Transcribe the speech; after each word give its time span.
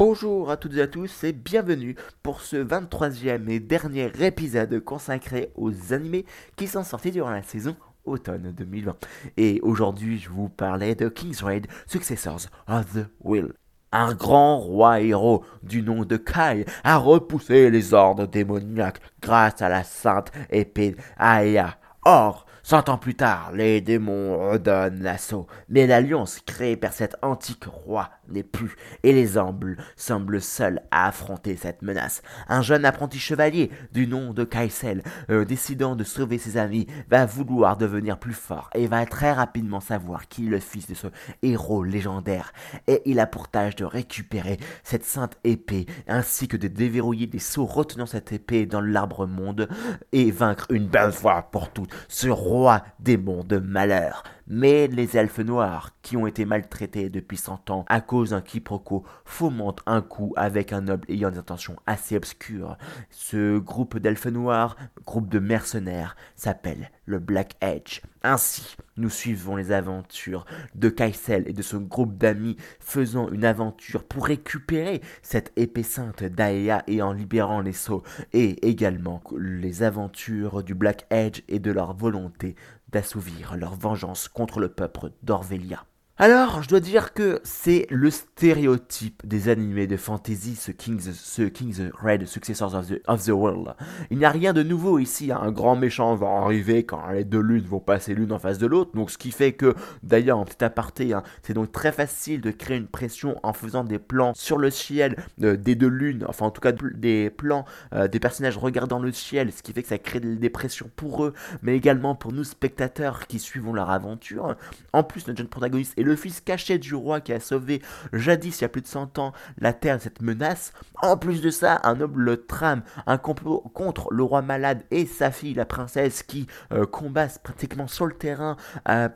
Bonjour 0.00 0.50
à 0.50 0.56
toutes 0.56 0.76
et 0.76 0.80
à 0.80 0.86
tous 0.86 1.24
et 1.24 1.34
bienvenue 1.34 1.94
pour 2.22 2.40
ce 2.40 2.56
23e 2.56 3.50
et 3.50 3.60
dernier 3.60 4.10
épisode 4.20 4.80
consacré 4.80 5.52
aux 5.56 5.92
animés 5.92 6.24
qui 6.56 6.68
sont 6.68 6.84
sortis 6.84 7.10
durant 7.10 7.28
la 7.28 7.42
saison 7.42 7.76
automne 8.06 8.54
2020. 8.56 8.96
Et 9.36 9.60
aujourd'hui, 9.62 10.18
je 10.18 10.30
vous 10.30 10.48
parlais 10.48 10.94
de 10.94 11.10
King's 11.10 11.42
Raid 11.42 11.66
Successors 11.86 12.46
of 12.66 12.86
the 12.94 13.10
Will. 13.20 13.52
Un 13.92 14.14
grand 14.14 14.58
roi 14.58 15.02
héros 15.02 15.44
du 15.62 15.82
nom 15.82 16.06
de 16.06 16.16
Kai 16.16 16.64
a 16.82 16.96
repoussé 16.96 17.70
les 17.70 17.92
ordres 17.92 18.26
démoniaques 18.26 19.02
grâce 19.20 19.60
à 19.60 19.68
la 19.68 19.84
sainte 19.84 20.32
épée 20.48 20.96
Aea. 21.18 21.76
Or, 22.06 22.46
Cent 22.70 22.88
ans 22.88 22.98
plus 22.98 23.16
tard, 23.16 23.50
les 23.52 23.80
démons 23.80 24.48
redonnent 24.48 25.02
l'assaut, 25.02 25.48
mais 25.68 25.88
l'alliance 25.88 26.38
créée 26.46 26.76
par 26.76 26.92
cet 26.92 27.16
antique 27.20 27.64
roi 27.64 28.10
n'est 28.28 28.44
plus, 28.44 28.76
et 29.02 29.12
les 29.12 29.38
Ambles 29.38 29.76
semblent 29.96 30.40
seuls 30.40 30.80
à 30.92 31.08
affronter 31.08 31.56
cette 31.56 31.82
menace. 31.82 32.22
Un 32.48 32.62
jeune 32.62 32.84
apprenti 32.84 33.18
chevalier 33.18 33.72
du 33.90 34.06
nom 34.06 34.32
de 34.32 34.44
Kaisel, 34.44 35.02
euh, 35.30 35.44
décidant 35.44 35.96
de 35.96 36.04
sauver 36.04 36.38
ses 36.38 36.58
amis, 36.58 36.86
va 37.08 37.26
vouloir 37.26 37.76
devenir 37.76 38.20
plus 38.20 38.34
fort 38.34 38.70
et 38.76 38.86
va 38.86 39.04
très 39.04 39.32
rapidement 39.32 39.80
savoir 39.80 40.28
qui 40.28 40.46
est 40.46 40.50
le 40.50 40.60
fils 40.60 40.86
de 40.86 40.94
ce 40.94 41.08
héros 41.42 41.82
légendaire. 41.82 42.52
Et 42.86 43.02
il 43.04 43.18
a 43.18 43.26
pour 43.26 43.48
tâche 43.48 43.74
de 43.74 43.84
récupérer 43.84 44.58
cette 44.84 45.04
sainte 45.04 45.36
épée, 45.42 45.86
ainsi 46.06 46.46
que 46.46 46.56
de 46.56 46.68
déverrouiller 46.68 47.26
des 47.26 47.40
sceaux 47.40 47.66
retenant 47.66 48.06
cette 48.06 48.32
épée 48.32 48.64
dans 48.64 48.80
l'arbre 48.80 49.26
monde, 49.26 49.68
et 50.12 50.30
vaincre 50.30 50.68
une 50.70 50.86
belle 50.86 51.10
fois 51.10 51.48
pour 51.50 51.72
toutes 51.72 51.90
ce 52.06 52.28
roi 52.28 52.59
démon 52.98 53.44
de 53.44 53.58
malheur. 53.58 54.22
Mais 54.52 54.88
les 54.88 55.16
elfes 55.16 55.38
noirs, 55.38 55.90
qui 56.02 56.16
ont 56.16 56.26
été 56.26 56.44
maltraités 56.44 57.08
depuis 57.08 57.36
cent 57.36 57.70
ans 57.70 57.84
à 57.88 58.00
cause 58.00 58.30
d'un 58.30 58.40
quiproquo, 58.40 59.04
fomentent 59.24 59.82
un 59.86 60.02
coup 60.02 60.32
avec 60.36 60.72
un 60.72 60.80
noble 60.80 61.06
ayant 61.08 61.30
des 61.30 61.38
intentions 61.38 61.76
assez 61.86 62.16
obscures. 62.16 62.76
Ce 63.10 63.58
groupe 63.58 63.98
d'elfes 63.98 64.26
noirs, 64.26 64.76
groupe 65.06 65.28
de 65.28 65.38
mercenaires, 65.38 66.16
s'appelle 66.34 66.90
le 67.06 67.20
Black 67.20 67.54
Edge. 67.60 68.00
Ainsi, 68.24 68.76
nous 68.96 69.08
suivons 69.08 69.54
les 69.54 69.70
aventures 69.70 70.44
de 70.74 70.88
Kaisel 70.88 71.44
et 71.46 71.52
de 71.52 71.62
son 71.62 71.80
groupe 71.80 72.18
d'amis 72.18 72.56
faisant 72.80 73.30
une 73.30 73.44
aventure 73.44 74.02
pour 74.02 74.26
récupérer 74.26 75.00
cette 75.22 75.52
épée 75.56 75.84
sainte 75.84 76.24
d'Aea 76.24 76.82
et 76.88 77.02
en 77.02 77.12
libérant 77.12 77.60
les 77.60 77.72
sceaux, 77.72 78.02
et 78.32 78.68
également 78.68 79.22
les 79.38 79.84
aventures 79.84 80.64
du 80.64 80.74
Black 80.74 81.06
Edge 81.10 81.42
et 81.48 81.60
de 81.60 81.70
leur 81.70 81.94
volonté 81.94 82.56
d'assouvir 82.92 83.56
leur 83.56 83.74
vengeance 83.74 84.28
contre 84.28 84.60
le 84.60 84.68
peuple 84.68 85.12
d'Orvelia. 85.22 85.84
Alors, 86.22 86.62
je 86.62 86.68
dois 86.68 86.80
dire 86.80 87.14
que 87.14 87.40
c'est 87.44 87.86
le 87.88 88.10
stéréotype 88.10 89.26
des 89.26 89.48
animés 89.48 89.86
de 89.86 89.96
fantasy, 89.96 90.54
ce 90.54 90.70
King's, 90.70 91.12
ce 91.12 91.40
King's 91.40 91.80
Red 91.98 92.26
Successors 92.26 92.74
of 92.74 92.88
the, 92.88 93.00
of 93.06 93.24
the 93.24 93.30
World. 93.30 93.74
Il 94.10 94.18
n'y 94.18 94.26
a 94.26 94.30
rien 94.30 94.52
de 94.52 94.62
nouveau 94.62 94.98
ici, 94.98 95.32
hein. 95.32 95.40
un 95.40 95.50
grand 95.50 95.76
méchant 95.76 96.14
va 96.16 96.26
arriver 96.26 96.84
quand 96.84 97.08
les 97.08 97.24
deux 97.24 97.40
lunes 97.40 97.64
vont 97.64 97.80
passer 97.80 98.14
l'une 98.14 98.32
en 98.32 98.38
face 98.38 98.58
de 98.58 98.66
l'autre, 98.66 98.90
donc 98.94 99.10
ce 99.10 99.16
qui 99.16 99.30
fait 99.30 99.54
que, 99.54 99.74
d'ailleurs, 100.02 100.36
en 100.36 100.44
petit 100.44 100.62
aparté, 100.62 101.14
hein, 101.14 101.22
c'est 101.42 101.54
donc 101.54 101.72
très 101.72 101.90
facile 101.90 102.42
de 102.42 102.50
créer 102.50 102.76
une 102.76 102.86
pression 102.86 103.40
en 103.42 103.54
faisant 103.54 103.82
des 103.82 103.98
plans 103.98 104.34
sur 104.34 104.58
le 104.58 104.68
ciel 104.68 105.16
euh, 105.42 105.56
des 105.56 105.74
deux 105.74 105.88
lunes, 105.88 106.26
enfin 106.28 106.44
en 106.44 106.50
tout 106.50 106.60
cas 106.60 106.72
des 106.72 107.30
plans 107.30 107.64
euh, 107.94 108.08
des 108.08 108.20
personnages 108.20 108.58
regardant 108.58 108.98
le 108.98 109.10
ciel, 109.10 109.52
ce 109.52 109.62
qui 109.62 109.72
fait 109.72 109.82
que 109.82 109.88
ça 109.88 109.96
crée 109.96 110.20
des 110.20 110.50
pressions 110.50 110.90
pour 110.96 111.24
eux, 111.24 111.32
mais 111.62 111.74
également 111.74 112.14
pour 112.14 112.34
nous 112.34 112.44
spectateurs 112.44 113.26
qui 113.26 113.38
suivons 113.38 113.72
leur 113.72 113.88
aventure. 113.88 114.54
En 114.92 115.02
plus, 115.02 115.26
notre 115.26 115.38
jeune 115.38 115.48
protagoniste 115.48 115.98
est 115.98 116.09
le 116.09 116.09
le 116.10 116.16
fils 116.16 116.40
caché 116.40 116.78
du 116.78 116.94
roi 116.94 117.20
qui 117.20 117.32
a 117.32 117.38
sauvé 117.38 117.80
jadis 118.12 118.58
il 118.58 118.62
y 118.62 118.64
a 118.64 118.68
plus 118.68 118.82
de 118.82 118.88
100 118.88 119.18
ans 119.18 119.32
la 119.58 119.72
terre 119.72 119.98
de 119.98 120.02
cette 120.02 120.22
menace. 120.22 120.72
En 121.02 121.16
plus 121.16 121.40
de 121.40 121.50
ça, 121.50 121.80
un 121.84 121.94
noble 121.94 122.46
trame 122.46 122.82
un 123.06 123.16
complot 123.16 123.60
contre 123.74 124.12
le 124.12 124.22
roi 124.22 124.42
malade 124.42 124.82
et 124.90 125.06
sa 125.06 125.30
fille, 125.30 125.54
la 125.54 125.64
princesse, 125.64 126.22
qui 126.22 126.46
euh, 126.72 126.84
combattent 126.84 127.40
pratiquement 127.42 127.86
sur 127.86 128.06
le 128.06 128.14
terrain, 128.14 128.56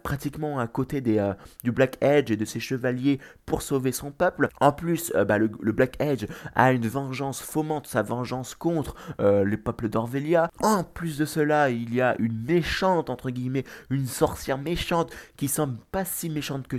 pratiquement 0.03 0.59
à 0.59 0.67
côté 0.67 1.01
des, 1.01 1.19
euh, 1.19 1.35
du 1.63 1.73
Black 1.73 1.99
Edge 2.01 2.31
et 2.31 2.37
de 2.37 2.45
ses 2.45 2.61
chevaliers 2.61 3.19
pour 3.45 3.63
sauver 3.63 3.93
son 3.93 4.11
peuple. 4.11 4.49
En 4.61 4.73
plus, 4.73 5.13
euh, 5.15 5.25
bah, 5.25 5.39
le, 5.39 5.49
Black 5.49 5.97
Edge 6.01 6.27
a 6.55 6.73
une 6.73 6.87
vengeance, 6.87 7.41
fomente 7.41 7.87
sa 7.89 8.03
vengeance 8.03 8.55
contre 8.55 8.95
le 9.19 9.57
peuple 9.57 9.89
d'Orvelia. 9.89 10.51
En 10.61 10.85
plus 10.85 11.19
de 11.19 11.25
cela, 11.25 11.71
il 11.71 11.93
y 11.93 12.01
a 12.01 12.15
une 12.19 12.45
méchante, 12.45 13.11
entre 13.11 13.31
guillemets, 13.31 13.65
une 13.91 14.07
sorcière 14.07 14.59
méchante 14.59 15.13
qui 15.37 15.49
semble 15.49 15.79
pas 15.91 16.05
si 16.05 16.31
méchante 16.31 16.69
que 16.69 16.79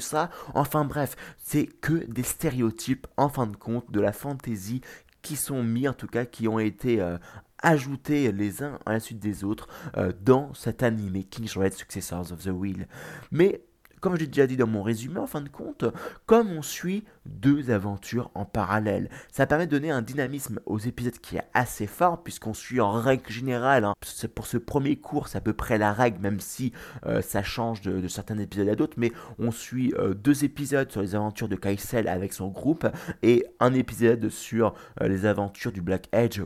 Enfin 0.54 0.86
bref, 0.86 1.16
c'est 1.38 1.66
que 1.66 2.06
des 2.06 2.24
stéréotypes 2.24 3.08
en 3.18 3.30
fin 3.30 3.48
de 3.48 3.56
compte 3.56 3.92
de 3.92 4.00
la 4.00 4.14
fantasy 4.14 4.82
qui 5.22 5.36
sont 5.36 5.64
mis 5.64 5.88
en 5.88 5.94
tout 5.94 6.08
cas, 6.08 6.26
qui 6.26 6.48
ont 6.48 6.60
été 6.60 7.02
euh, 7.02 7.18
ajoutés 7.64 8.32
les 8.32 8.62
uns 8.64 8.80
à 8.86 8.94
la 8.94 9.00
suite 9.00 9.20
des 9.20 9.44
autres 9.44 9.68
euh, 9.98 10.12
dans 10.22 10.54
cet 10.54 10.84
animé 10.84 11.24
King's 11.24 11.58
Red 11.58 11.74
Successors 11.74 12.32
of 12.32 12.44
the 12.44 12.52
Wheel. 12.52 12.88
Mais 13.32 13.62
comme 14.06 14.20
j'ai 14.20 14.28
déjà 14.28 14.46
dit 14.46 14.56
dans 14.56 14.68
mon 14.68 14.84
résumé, 14.84 15.18
en 15.18 15.26
fin 15.26 15.42
de 15.42 15.50
compte, 15.50 15.84
comme 16.28 16.52
on 16.52 16.62
suit 16.62 17.06
deux 17.26 17.72
aventures 17.72 18.30
en 18.36 18.46
parallèle, 18.46 19.10
ça 19.32 19.48
permet 19.48 19.66
de 19.66 19.72
donner 19.72 19.90
un 19.90 20.04
dynamisme 20.04 20.60
aux 20.68 20.78
épisodes 20.78 21.18
qui 21.18 21.38
est 21.38 21.44
assez 21.56 21.88
fort, 21.88 22.22
puisqu'on 22.22 22.54
suit 22.54 22.80
en 22.80 22.92
règle 22.92 23.28
générale, 23.32 23.84
hein, 23.84 23.96
pour 24.36 24.46
ce 24.46 24.58
premier 24.58 24.98
cours, 24.98 25.28
c'est 25.28 25.40
à 25.40 25.42
peu 25.42 25.54
près 25.54 25.80
la 25.80 25.92
règle, 25.92 26.22
même 26.22 26.40
si 26.40 26.72
euh, 27.08 27.24
ça 27.24 27.42
change 27.42 27.82
de, 27.82 28.08
certains 28.08 28.38
épisodes 28.38 28.70
à 28.70 28.76
d'autres, 28.76 28.98
mais 28.98 29.12
on 29.40 29.50
suit 29.50 29.92
euh, 29.98 30.14
deux 30.14 30.46
épisodes 30.46 30.92
sur 30.92 31.02
les 31.02 31.16
aventures 31.16 31.50
de 31.50 31.56
Kaisel 31.56 32.08
avec 32.08 32.32
son 32.32 32.50
groupe, 32.50 32.86
et 33.24 33.44
un 33.60 33.74
épisode 33.74 34.30
sur 34.30 34.76
euh, 35.02 35.08
les 35.08 35.26
aventures 35.26 35.72
du 35.72 35.82
Black 35.82 36.10
Edge 36.12 36.42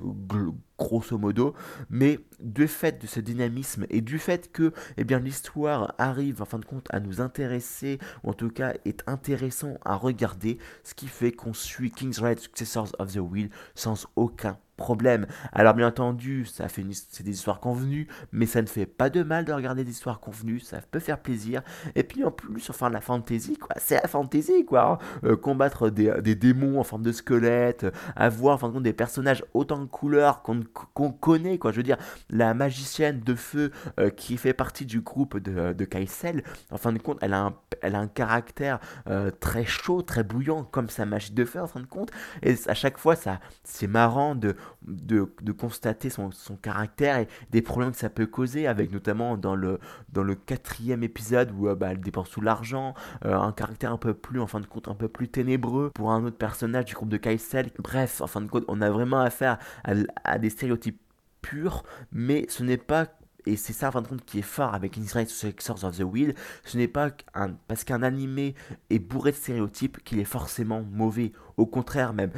grosso 0.80 1.18
modo, 1.18 1.54
mais 1.90 2.20
du 2.40 2.68
fait 2.68 3.00
de 3.00 3.06
ce 3.06 3.20
dynamisme 3.20 3.86
et 3.90 4.02
du 4.02 4.18
fait 4.18 4.52
que 4.52 4.74
eh 4.98 5.04
bien 5.04 5.20
l'histoire 5.20 5.94
arrive 5.98 6.42
en 6.42 6.46
fin 6.46 6.58
de 6.58 6.66
compte 6.66 6.88
à 6.90 7.00
nous 7.00 7.22
intéresser 7.22 8.00
ou 8.24 8.30
en 8.30 8.34
tout 8.34 8.50
cas 8.50 8.74
est 8.86 9.04
intéressant 9.08 9.78
à 9.86 9.96
regarder, 9.96 10.58
ce 10.84 10.96
qui 10.96 11.08
fait 11.08 11.32
qu'on 11.32 11.54
suit 11.54 11.92
King's 11.92 12.20
Red 12.20 12.40
Successors 12.40 12.96
of 12.98 13.14
the 13.14 13.18
Wheel 13.18 13.50
sans 13.76 14.08
aucun 14.16 14.58
problème. 14.80 15.28
Alors 15.52 15.74
bien 15.76 15.88
entendu, 15.90 16.46
ça 16.46 16.68
c'est 16.70 17.24
des 17.24 17.32
histoires 17.32 17.60
convenues, 17.60 18.08
mais 18.32 18.46
ça 18.46 18.62
ne 18.62 18.68
fait 18.68 18.86
pas 18.86 19.10
de 19.10 19.22
mal 19.22 19.46
de 19.46 19.54
regarder 19.54 19.84
des 19.84 19.92
histoires 19.92 20.20
convenues, 20.20 20.62
ça 20.62 20.80
peut 20.90 21.00
faire 21.00 21.20
plaisir. 21.20 21.62
Et 21.96 22.04
puis 22.04 22.24
en 22.24 22.32
plus, 22.32 22.70
enfin 22.70 22.90
la 22.90 23.02
fantasy, 23.02 23.58
quoi, 23.58 23.76
c'est 23.78 24.02
la 24.02 24.08
fantasy, 24.08 24.66
quoi. 24.66 24.94
Hein. 24.94 24.98
Euh, 25.26 25.36
combattre 25.36 25.90
des, 25.90 26.36
démons 26.36 26.80
en 26.80 26.84
forme 26.84 27.04
de 27.04 27.12
squelette, 27.12 27.86
avoir 28.16 28.56
en 28.56 28.58
fin 28.58 28.68
de 28.70 28.74
compte 28.74 28.84
des 28.84 28.94
personnages 28.94 29.44
autant 29.54 29.80
de 29.80 29.86
couleurs 29.86 30.42
qu'on 30.42 31.12
connaît, 31.12 31.58
quoi. 31.58 31.72
Je 31.72 31.78
veux 31.78 31.84
dire, 31.84 31.98
la 32.30 32.54
magicienne 32.54 33.20
de 33.20 33.36
feu 33.36 33.72
euh, 34.00 34.10
qui 34.10 34.38
fait 34.38 34.54
partie 34.54 34.86
du 34.86 35.02
groupe 35.02 35.38
de, 35.38 35.74
de 35.74 35.86
Kaisel, 35.86 36.44
en 36.72 36.78
fin 36.78 36.94
de 36.94 37.00
compte, 37.00 37.18
elle 37.22 37.34
a 37.34 37.42
un, 37.42 37.56
elle 37.82 37.96
a 37.96 38.00
un 38.00 38.08
caractère 38.08 38.80
euh, 39.08 39.32
très 39.32 39.66
chaud, 39.66 40.02
très 40.02 40.24
bouillant, 40.24 40.64
comme 40.64 40.90
sa 40.90 41.06
magie 41.06 41.34
de 41.34 41.46
feu, 41.46 41.60
en 41.60 41.68
fin 41.68 41.82
de 41.82 41.86
compte. 41.86 42.12
Et 42.44 42.56
à 42.68 42.74
chaque 42.74 42.98
fois, 42.98 43.16
ça, 43.16 43.40
c'est 43.64 43.88
marrant 43.88 44.36
de 44.36 44.56
de, 44.84 45.24
constater 45.52 46.10
son, 46.10 46.32
caractère 46.62 47.18
et 47.18 47.28
des 47.52 47.62
problèmes 47.62 47.92
que 47.92 47.98
ça 47.98 48.10
peut 48.10 48.26
causer, 48.26 48.68
avec 48.68 48.92
notamment 48.92 49.38
dans 49.38 49.56
le, 49.56 49.80
dans 50.14 50.24
le 50.24 50.36
quatrième 50.36 51.04
épisode 51.04 51.52
où 51.58 51.68
euh, 51.68 51.76
bah, 51.76 51.90
elle 51.92 52.02
dépense 52.02 52.30
tout 52.30 52.42
l'argent, 52.42 52.94
euh, 53.26 53.38
un 53.38 53.52
caractère 53.52 53.92
un 53.92 53.98
peu 53.98 54.14
plus, 54.14 54.40
en 54.40 54.48
fin 54.48 54.60
de 54.60 54.66
compte, 54.66 54.88
un 54.88 54.96
peu 54.96 55.08
plus 55.08 55.28
ténébreux 55.28 55.92
pour 55.94 56.12
un 56.12 56.24
autre 56.24 56.38
personnage 56.38 56.86
du 56.86 56.96
groupe 56.96 57.10
de 57.10 57.18
Kaisel. 57.18 57.72
Bref, 57.80 58.22
en 58.22 58.28
fin 58.28 58.42
de 58.42 58.48
compte, 58.48 58.66
on 58.68 58.82
a 58.82 58.90
vraiment 58.90 59.20
affaire 59.20 59.58
à, 59.84 60.38
des 60.38 60.50
stéréotypes 60.50 61.00
purs, 61.42 61.84
mais 62.12 62.46
ce 62.50 62.64
n'est 62.64 62.78
pas 62.78 63.08
et 63.46 63.56
c'est 63.56 63.74
ça 63.74 63.88
en 63.88 63.92
fin 63.92 64.02
de 64.02 64.08
compte 64.08 64.26
qui 64.26 64.40
est 64.40 64.44
fort 64.44 64.74
avec 64.74 64.98
Inside 64.98 65.30
Successors 65.30 65.84
of 65.84 65.98
the 65.98 66.04
Wheel, 66.04 66.36
ce 66.66 66.78
n'est 66.78 66.90
pas 66.90 67.10
un, 67.34 67.54
parce 67.68 67.84
qu'un 67.84 68.04
animé 68.04 68.54
est 68.90 69.00
bourré 69.00 69.32
de 69.32 69.38
stéréotypes 69.38 70.04
qu'il 70.04 70.20
est 70.20 70.26
forcément 70.26 70.84
mauvais. 70.92 71.32
Au 71.58 71.66
contraire 71.66 72.14
même, 72.14 72.32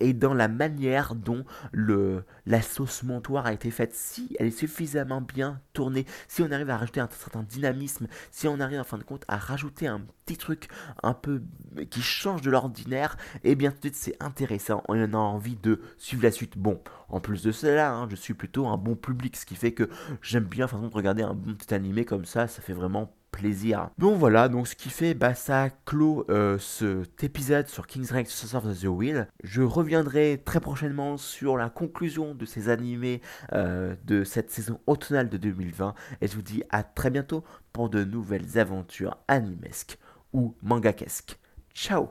est 0.00 0.12
dans 0.12 0.34
la 0.34 0.48
manière 0.48 1.14
dont 1.14 1.44
le, 1.72 2.24
la 2.46 2.62
sauce 2.62 3.02
montoire 3.02 3.46
a 3.46 3.52
été 3.52 3.70
faite. 3.70 3.94
Si 3.94 4.34
elle 4.38 4.48
est 4.48 4.50
suffisamment 4.50 5.20
bien 5.20 5.60
tournée, 5.72 6.06
si 6.28 6.42
on 6.42 6.50
arrive 6.50 6.70
à 6.70 6.76
rajouter 6.76 7.00
un 7.00 7.08
certain 7.10 7.42
dynamisme, 7.42 8.08
si 8.30 8.48
on 8.48 8.60
arrive 8.60 8.80
en 8.80 8.84
fin 8.84 8.98
de 8.98 9.02
compte 9.02 9.24
à 9.28 9.36
rajouter 9.36 9.86
un 9.86 10.00
petit 10.24 10.36
truc 10.36 10.68
un 11.02 11.14
peu 11.14 11.42
qui 11.90 12.02
change 12.02 12.42
de 12.42 12.50
l'ordinaire, 12.50 13.16
et 13.44 13.52
eh 13.52 13.54
bien 13.54 13.70
tout 13.70 13.78
de 13.78 13.82
suite 13.82 13.96
c'est 13.96 14.22
intéressant, 14.22 14.82
on 14.88 15.02
en 15.02 15.14
a 15.14 15.16
envie 15.16 15.56
de 15.56 15.80
suivre 15.98 16.22
la 16.22 16.30
suite. 16.30 16.58
Bon, 16.58 16.80
en 17.08 17.20
plus 17.20 17.42
de 17.42 17.52
cela, 17.52 17.92
hein, 17.92 18.08
je 18.10 18.16
suis 18.16 18.34
plutôt 18.34 18.66
un 18.66 18.76
bon 18.76 18.94
public, 18.94 19.36
ce 19.36 19.46
qui 19.46 19.56
fait 19.56 19.72
que 19.72 19.88
j'aime 20.20 20.44
bien 20.44 20.66
en 20.72 20.88
regarder 20.88 21.22
un 21.22 21.34
bon 21.34 21.54
petit 21.54 21.74
animé 21.74 22.04
comme 22.04 22.24
ça, 22.24 22.46
ça 22.46 22.62
fait 22.62 22.72
vraiment 22.72 23.14
plaisir. 23.32 23.90
Bon 23.98 24.14
voilà, 24.14 24.48
donc 24.48 24.68
ce 24.68 24.76
qui 24.76 24.90
fait, 24.90 25.14
bah 25.14 25.34
ça 25.34 25.70
clôt 25.84 26.24
euh, 26.28 26.58
cet 26.58 27.24
épisode 27.24 27.66
sur 27.66 27.88
King's 27.88 28.12
Rex 28.12 28.54
of 28.54 28.80
the 28.80 28.84
Wheel. 28.84 29.26
Je 29.42 29.62
reviendrai 29.62 30.40
très 30.44 30.60
prochainement 30.60 31.16
sur 31.16 31.56
la 31.56 31.68
conclusion 31.68 32.36
de 32.36 32.44
ces 32.44 32.68
animés 32.68 33.20
euh, 33.52 33.96
de 34.04 34.22
cette 34.22 34.50
saison 34.50 34.78
automnale 34.86 35.28
de 35.28 35.38
2020 35.38 35.94
et 36.20 36.28
je 36.28 36.34
vous 36.36 36.42
dis 36.42 36.62
à 36.70 36.84
très 36.84 37.10
bientôt 37.10 37.42
pour 37.72 37.88
de 37.88 38.04
nouvelles 38.04 38.58
aventures 38.58 39.16
animesques 39.26 39.98
ou 40.32 40.54
mangakesques. 40.62 41.38
Ciao 41.74 42.10